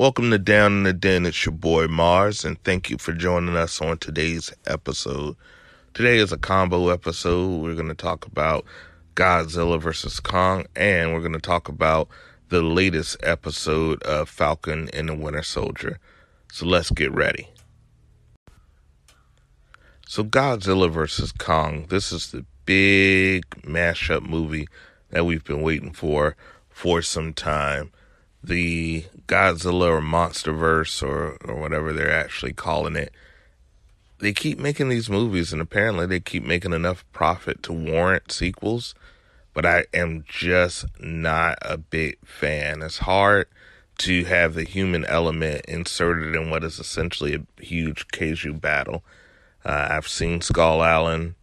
[0.00, 1.26] Welcome to Down in the Den.
[1.26, 5.36] It's your boy Marz, and thank you for joining us on today's episode.
[5.92, 7.60] Today is a combo episode.
[7.60, 8.64] We're going to talk about
[9.14, 12.08] Godzilla versus Kong, and we're going to talk about
[12.48, 15.98] the latest episode of Falcon and the Winter Soldier.
[16.50, 17.50] So let's get ready.
[20.08, 24.66] So, Godzilla versus Kong, this is the big mashup movie
[25.10, 26.36] that we've been waiting for
[26.70, 27.92] for some time
[28.42, 33.12] the Godzilla or MonsterVerse or or whatever they're actually calling it.
[34.18, 38.94] They keep making these movies, and apparently they keep making enough profit to warrant sequels.
[39.52, 42.82] But I am just not a big fan.
[42.82, 43.46] It's hard
[43.98, 49.02] to have the human element inserted in what is essentially a huge kaiju battle.
[49.64, 51.34] Uh, I've seen Skull Island.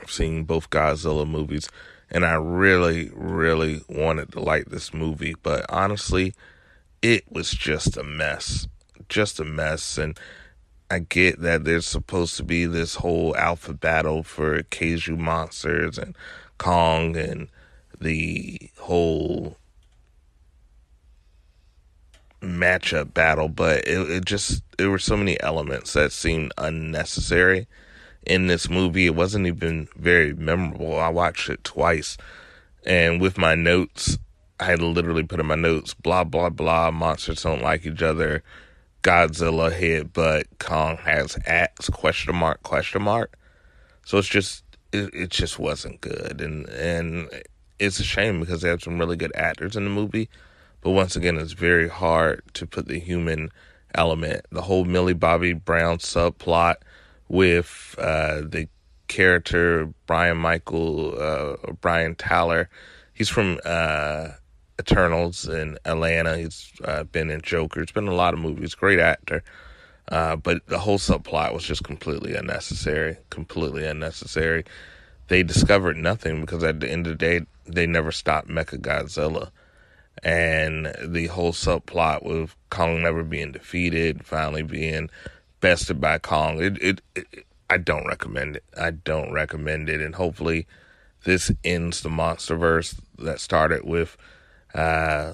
[0.00, 1.68] I've seen both Godzilla movies
[2.14, 6.32] and I really, really wanted to like this movie, but honestly,
[7.02, 8.68] it was just a mess.
[9.08, 9.98] Just a mess.
[9.98, 10.16] And
[10.88, 16.16] I get that there's supposed to be this whole alpha battle for Kaiju monsters and
[16.56, 17.48] Kong and
[18.00, 19.56] the whole
[22.40, 27.66] matchup battle, but it, it just there were so many elements that seemed unnecessary
[28.26, 29.06] in this movie.
[29.06, 30.98] It wasn't even very memorable.
[30.98, 32.16] I watched it twice,
[32.84, 34.18] and with my notes,
[34.60, 36.90] I had literally put in my notes, blah blah blah.
[36.90, 38.42] Monsters don't like each other.
[39.02, 41.90] Godzilla hit, but Kong has axe?
[41.90, 42.62] Question mark?
[42.62, 43.38] Question mark.
[44.06, 47.28] So it's just it, it just wasn't good, and and
[47.78, 50.28] it's a shame because they have some really good actors in the movie,
[50.80, 53.50] but once again, it's very hard to put the human
[53.94, 54.46] element.
[54.50, 56.76] The whole Millie Bobby Brown subplot
[57.28, 58.68] with uh, the
[59.08, 62.66] character Brian Michael uh, Brian Tyree.
[63.12, 64.30] He's from uh,
[64.80, 66.36] Eternals in Atlanta.
[66.36, 67.80] He's uh, been in Joker.
[67.80, 68.74] It's been a lot of movies.
[68.74, 69.42] Great actor.
[70.08, 73.16] Uh, but the whole subplot was just completely unnecessary.
[73.30, 74.64] Completely unnecessary.
[75.28, 79.50] They discovered nothing because at the end of the day, they never stopped Mecha Godzilla.
[80.22, 85.08] And the whole subplot with Kong never being defeated, finally being
[85.64, 86.62] bested by Kong.
[86.62, 88.64] It, it, it, I don't recommend it.
[88.78, 90.02] I don't recommend it.
[90.02, 90.66] And hopefully,
[91.24, 94.18] this ends the MonsterVerse that started with
[94.74, 95.32] uh,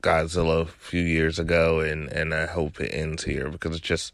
[0.00, 4.12] Godzilla a few years ago, and and I hope it ends here because it just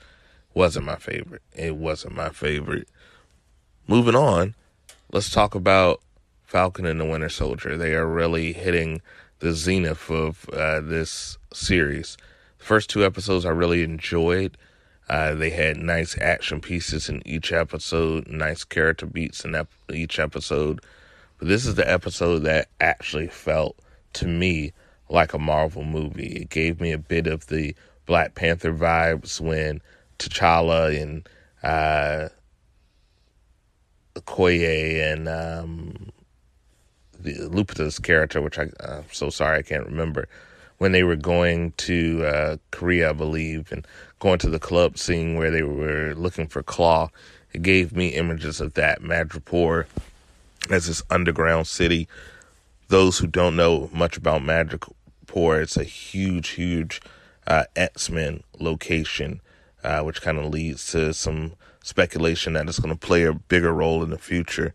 [0.53, 1.41] wasn't my favorite.
[1.55, 2.87] It wasn't my favorite.
[3.89, 4.55] Moving on,
[5.13, 6.03] let's talk about
[6.45, 7.79] Falcon and the Winter Soldier.
[7.79, 9.01] They are really hitting
[9.39, 12.19] the zenith of uh, this series.
[12.59, 14.59] The first two episodes I really enjoyed.
[15.09, 20.19] Uh, they had nice action pieces in each episode, nice character beats in ep- each
[20.19, 20.81] episode.
[21.39, 23.77] But this is the episode that actually felt
[24.15, 24.73] to me
[25.09, 26.37] like a Marvel movie.
[26.37, 27.75] It gave me a bit of the
[28.07, 29.81] Black Panther vibes when
[30.19, 31.29] T'Challa and
[31.63, 32.29] uh,
[34.15, 36.11] Okoye and um,
[37.19, 40.29] the Lupita's character, which I, I'm so sorry I can't remember,
[40.83, 43.87] when they were going to uh, Korea, I believe, and
[44.19, 47.09] going to the club scene where they were looking for Klaue.
[47.53, 49.87] It gave me images of that Madripoor
[50.71, 52.09] as this underground city.
[52.89, 57.01] Those who don't know much about Madripoor, it's a huge, huge
[57.47, 59.41] uh, X Men location,
[59.85, 61.53] uh, which kind of leads to some
[61.85, 64.75] speculation that it's going to play a bigger role in the future.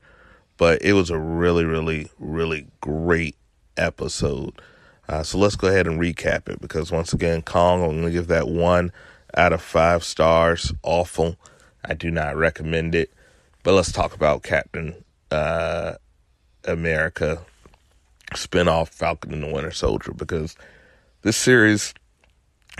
[0.55, 3.35] But it was a really, really, really great
[3.75, 4.61] episode.
[5.09, 8.11] Uh, so let's go ahead and recap it because once again, Kong, I'm going to
[8.11, 8.91] give that one
[9.35, 10.73] out of five stars.
[10.83, 11.37] Awful.
[11.85, 13.13] I do not recommend it.
[13.63, 15.93] But let's talk about Captain uh,
[16.65, 17.41] America
[18.33, 20.55] spinoff Falcon and the Winter Soldier because
[21.21, 21.93] this series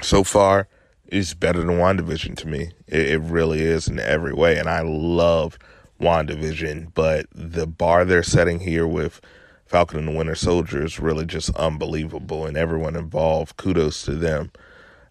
[0.02, 0.68] so far
[1.08, 2.72] is better than WandaVision to me.
[2.88, 4.58] It, it really is in every way.
[4.58, 5.58] And I love
[6.02, 9.22] WandaVision, but the bar they're setting here with
[9.68, 14.52] Falcon and the Winter Soldier is really just unbelievable, and everyone involved, kudos to them.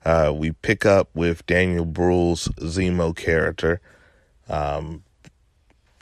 [0.05, 3.81] Uh, we pick up with Daniel Bruhl's Zemo character,
[4.49, 5.03] um,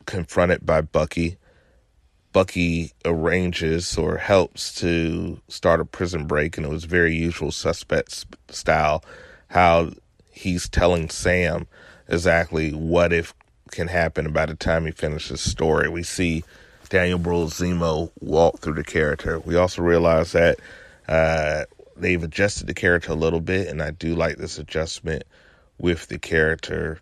[0.07, 1.37] confronted by Bucky.
[2.33, 8.27] Bucky arranges or helps to start a prison break, and it was very usual suspect
[8.51, 9.05] style
[9.49, 9.91] how
[10.33, 11.67] he's telling Sam
[12.09, 13.35] exactly what if
[13.71, 15.89] can happen by the time he finishes story.
[15.89, 16.45] We see
[16.89, 19.39] Daniel Bruhl Zemo walk through the character.
[19.41, 20.59] We also realize that
[21.09, 21.65] uh,
[21.97, 25.25] they've adjusted the character a little bit, and I do like this adjustment
[25.79, 27.01] with the character.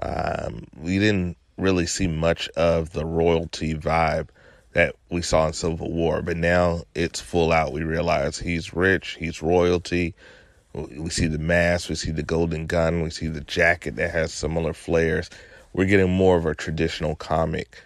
[0.00, 4.28] Um, we didn't really see much of the royalty vibe
[4.72, 7.72] that we saw in Civil War, but now it's full out.
[7.72, 10.14] We realize he's rich, he's royalty.
[10.74, 14.32] We see the mask, we see the golden gun, we see the jacket that has
[14.32, 15.28] similar flares.
[15.74, 17.82] We're getting more of a traditional comic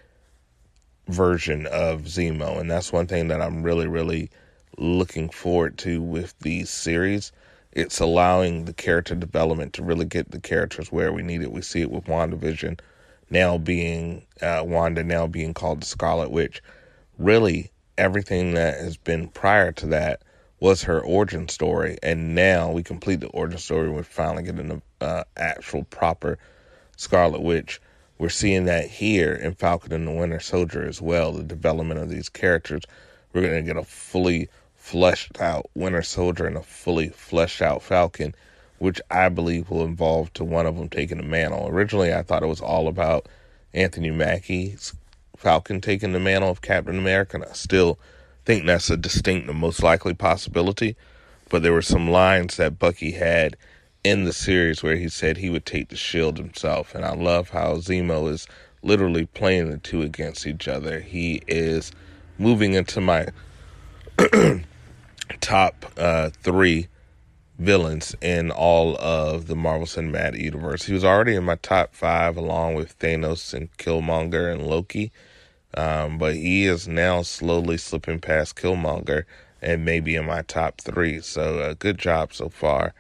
[1.09, 4.31] version of Zemo, and that's one thing that I'm really, really
[4.79, 7.33] looking forward to with these series.
[7.73, 11.53] It's allowing the character development to really get the characters where we need it.
[11.53, 12.81] We see it with WandaVision
[13.31, 16.63] now being uh, Wanda now being called the Scarlet Witch.
[17.19, 20.23] Really, everything that has been prior to that
[20.61, 23.91] was her origin story, and now we complete the origin story.
[23.91, 26.39] We're finally getting an uh, actual proper
[26.97, 27.81] Scarlet Witch.
[28.19, 31.33] We're seeing that here in Falcon and the Winter Soldier as well.
[31.33, 32.83] The development of these characters.
[33.33, 37.83] We're going to get a fully fleshed out Winter Soldier and a fully fleshed out
[37.83, 38.35] Falcon,
[38.79, 41.69] which I believe will involve to one of them taking the mantle.
[41.69, 43.27] Originally, I thought it was all about
[43.75, 44.95] Anthony Mackie's
[45.37, 47.99] Falcon taking the mantle of Captain America, and I still
[48.47, 50.97] think that's a distinct and most likely possibility.
[51.51, 53.57] But there were some lines that Bucky had
[54.07, 56.95] in the series where he said he would take the shield himself.
[56.95, 58.47] And I love how Zemo is
[58.83, 61.01] literally playing the two against each other.
[61.01, 61.91] He is
[62.39, 63.27] moving into my
[65.41, 66.87] top uh, three
[67.59, 70.85] villains in all of the Marvel Cinematic Universe.
[70.85, 75.11] He was already in my top five, along with Thanos and Killmonger and Loki.
[75.75, 79.25] Um, but he is now slowly slipping past Killmonger
[79.61, 81.21] and maybe in my top three.
[81.21, 82.95] So, uh, good job so far.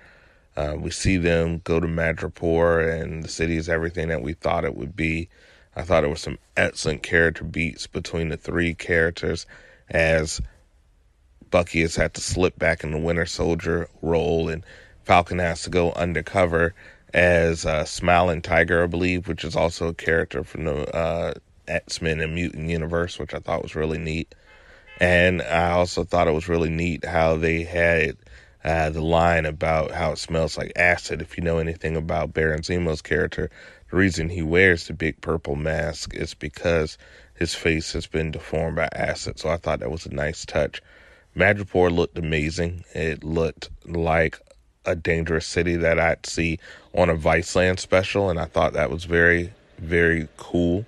[0.57, 4.65] Uh, we see them go to Madripoor, and the city is everything that we thought
[4.65, 5.29] it would be.
[5.75, 9.47] I thought there was some excellent character beats between the three characters
[9.91, 10.41] as
[11.51, 14.65] Bucky has had to slip back in the Winter Soldier role, and
[15.05, 16.75] Falcon has to go undercover
[17.13, 21.35] as uh, Smiling Tiger, I believe, which is also a character from the uh,
[21.69, 24.35] X Men and Mutant Universe, which I thought was really neat.
[24.99, 28.17] And I also thought it was really neat how they had
[28.67, 31.23] uh, the line about how it smells like acid.
[31.23, 33.49] If you know anything about Baron Zemo's character,
[33.91, 36.99] the reason he wears the big purple mask is because
[37.35, 39.39] his face has been deformed by acid.
[39.39, 40.83] So I thought that was a nice touch.
[41.37, 42.83] Madripoor looked amazing.
[42.93, 44.41] It looked like
[44.85, 46.59] a dangerous city that I'd see
[46.93, 50.85] on a Viceland special, and I thought that was very, very cool.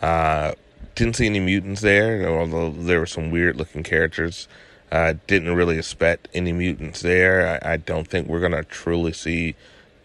[0.00, 0.52] Uh,
[0.94, 4.46] didn't see any mutants there, although there were some weird looking characters.
[4.90, 7.60] Uh, didn't really expect any mutants there.
[7.62, 9.54] I, I don't think we're going to truly see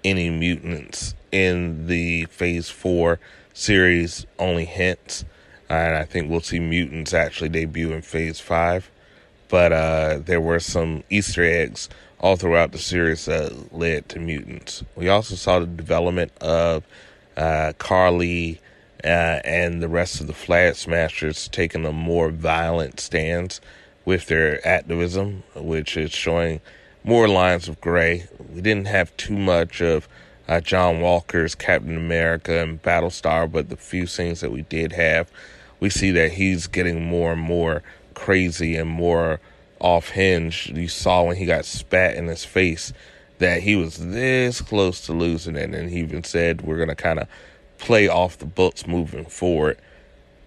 [0.04, 3.20] any mutants in the Phase 4
[3.54, 5.26] series, only hints.
[5.70, 8.92] And I think we'll see mutants actually debut in Phase 5.
[9.50, 11.90] But uh, there were some Easter eggs
[12.20, 14.84] all throughout the series that led to mutants.
[14.96, 16.84] We also saw the development of
[17.36, 18.60] uh, Karli
[19.04, 23.62] uh, and the rest of the Flag Smashers taking a more violent stance
[24.06, 26.62] with their activism, which is showing
[27.04, 28.28] more lines of gray.
[28.54, 30.08] We didn't have too much of
[30.48, 35.32] uh, John Walker's Captain America and Battlestar, but the few scenes that we did have,
[35.80, 39.40] we see that he's getting more and more crazy and more
[39.80, 40.72] off hinge.
[40.74, 42.94] You saw when he got spat in his face
[43.40, 46.96] that he was this close to losing it, and he even said, We're going to
[46.96, 47.28] kind of
[47.78, 49.78] play off the books moving forward.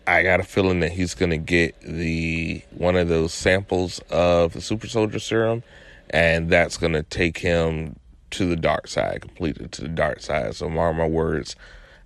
[0.09, 4.55] I got a feeling that he's going to get the one of those samples of
[4.55, 5.63] the super soldier serum,
[6.09, 7.97] and that's going to take him
[8.31, 10.55] to the dark side, completely to the dark side.
[10.57, 11.57] So, mark my words,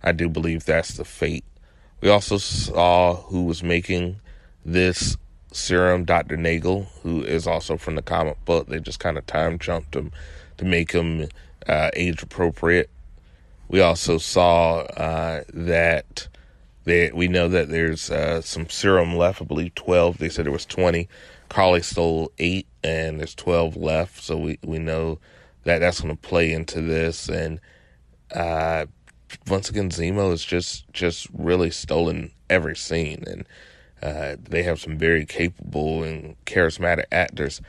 [0.03, 1.45] I do believe that's the fate.
[2.01, 4.17] We also saw who was making
[4.65, 5.17] this
[5.53, 6.37] serum, Dr.
[6.37, 8.67] Nagel, who is also from the comic book.
[8.67, 10.11] They just kind of time jumped him
[10.59, 11.29] to make him
[11.69, 12.91] uh, age appropriate.
[13.69, 16.27] We also saw uh, that
[16.85, 19.41] they, we know that there's uh, some serum left.
[19.41, 20.19] I believe 12.
[20.19, 21.09] They said there was 20.
[21.49, 24.23] Karli stole eight, and there's 12 left.
[24.23, 25.19] So we, we know
[25.65, 27.29] that that's going to play into this.
[27.29, 27.61] And
[28.35, 28.87] uh,
[29.49, 33.47] once again, Zemo is just just really stolen every scene, and
[34.03, 37.61] uh, they have some very capable and charismatic actors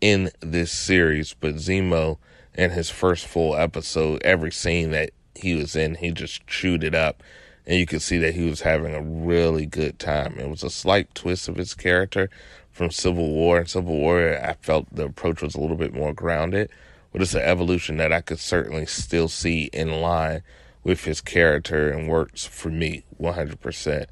[0.00, 1.34] in this series.
[1.34, 2.18] But Zemo,
[2.54, 6.94] in his first full episode, every scene that he was in, he just chewed it
[6.94, 7.22] up.
[7.66, 10.38] And you could see that he was having a really good time.
[10.38, 12.30] It was a slight twist of his character
[12.72, 13.60] from Civil War.
[13.60, 16.70] In Civil War, I felt the approach was a little bit more grounded,
[17.12, 20.42] but it's an evolution that I could certainly still see in line
[20.82, 24.06] with his character and works for me 100%.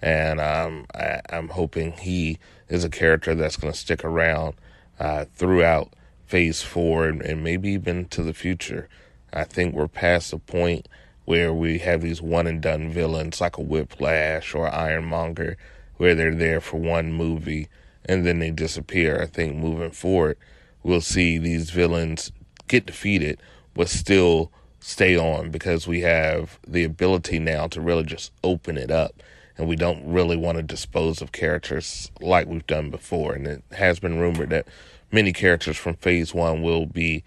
[0.00, 4.54] And um, I, am hoping he is a character that's going to stick around
[4.98, 5.92] uh, throughout
[6.26, 8.88] phase four and, and maybe even to the future.
[9.32, 10.88] I think we're past the point
[11.24, 15.56] where we have these one and done villains like a Whiplash or Ironmonger,
[15.96, 17.68] where they're there for one movie
[18.04, 19.20] and then they disappear.
[19.20, 20.36] I think moving forward,
[20.82, 22.32] we'll see these villains
[22.68, 23.40] get defeated,
[23.74, 24.50] but still
[24.80, 29.22] stay on because we have the ability now to really just open it up
[29.56, 33.34] and we don't really want to dispose of characters like we've done before.
[33.34, 34.66] And it has been rumored that
[35.12, 37.22] many characters from phase one will be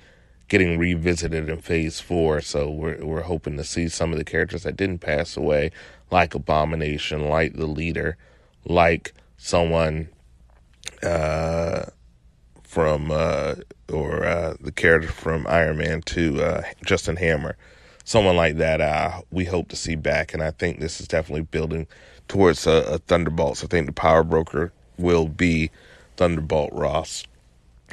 [0.47, 2.41] getting revisited in phase four.
[2.41, 5.71] So we're we're hoping to see some of the characters that didn't pass away,
[6.11, 8.17] like Abomination, like the leader,
[8.65, 10.09] like someone
[11.03, 11.85] uh,
[12.63, 13.55] from uh,
[13.91, 17.57] or uh, the character from Iron Man to uh, Justin Hammer,
[18.03, 18.81] someone like that.
[18.81, 21.87] Uh, we hope to see back, and I think this is definitely building
[22.27, 23.63] towards a, a Thunderbolts.
[23.63, 25.71] I think the Power Broker will be
[26.17, 27.23] Thunderbolt Ross.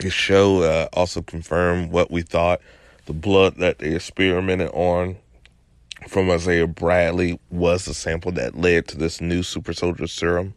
[0.03, 2.61] The show uh, also confirmed what we thought.
[3.07, 5.17] The blood that they experimented on
[6.09, 10.55] from Isaiah Bradley was the sample that led to this new super soldier serum.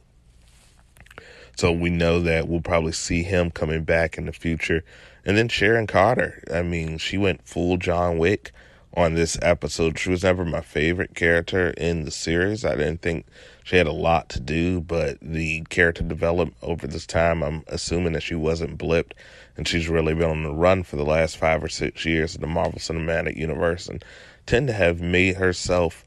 [1.58, 4.84] So we know that we'll probably see him coming back in the future.
[5.24, 6.44] And then Sharon Carter.
[6.52, 8.52] I mean, she went full John Wick
[8.96, 10.00] on this episode.
[10.00, 12.64] She was never my favorite character in the series.
[12.64, 13.26] I didn't think
[13.64, 18.14] she had a lot to do, but the character development over this time, I'm assuming
[18.14, 19.14] that she wasn't blipped
[19.58, 22.42] and she's really been on the run for the last five or six years in
[22.42, 24.04] the Marvel Cinematic Universe and
[24.46, 26.06] tend to have made herself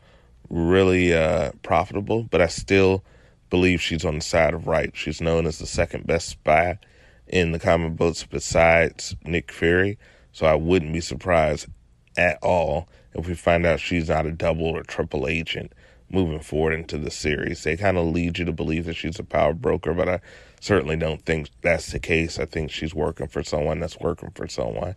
[0.48, 3.02] really uh, profitable, but I still
[3.50, 4.90] believe she's on the side of right.
[4.94, 6.78] She's known as the second best spy
[7.26, 9.98] in the comic books besides Nick Fury.
[10.32, 11.66] So I wouldn't be surprised
[12.18, 15.72] at all if we find out she's not a double or triple agent
[16.10, 17.62] moving forward into the series.
[17.62, 20.20] They kind of lead you to believe that she's a power broker, but I
[20.60, 22.38] certainly don't think that's the case.
[22.38, 24.94] I think she's working for someone that's working for someone.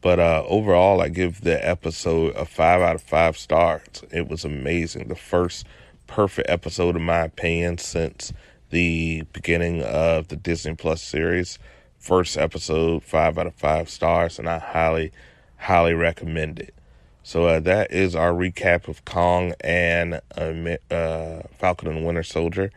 [0.00, 4.02] But uh, overall, I give the episode a five out of five stars.
[4.10, 5.08] It was amazing.
[5.08, 5.66] The first
[6.06, 8.32] perfect episode, in my opinion, since
[8.70, 11.58] the beginning of the Disney Plus series.
[11.98, 15.12] First episode, five out of five stars, and I highly,
[15.60, 16.74] highly recommend it.
[17.22, 22.72] So uh, that is our recap of Kong and uh, uh, Falcon and Winter Soldier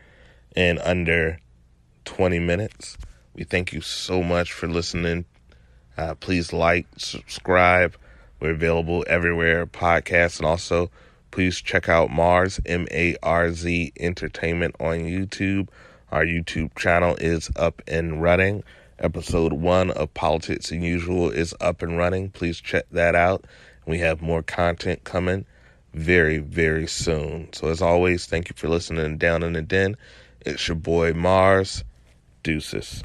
[0.55, 1.39] in under
[2.05, 2.97] 20 minutes.
[3.33, 5.25] We thank you so much for listening.
[5.97, 7.95] Uh, please like, subscribe.
[8.39, 10.91] We're available everywhere, podcasts, and also
[11.31, 15.69] please check out Marz, M A R Z Entertainment on YouTube.
[16.11, 18.63] Our YouTube channel is up and running.
[18.99, 22.29] Episode one of Politics and Usual is up and running.
[22.29, 23.45] Please check that out.
[23.85, 25.45] We have more content coming
[25.93, 27.51] very, very soon.
[27.53, 29.97] So, as always, thank you for listening Down in the Den.
[30.41, 31.83] It's your boy Marz.
[32.43, 33.03] Deuces.